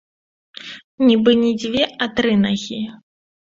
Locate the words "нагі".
2.49-2.83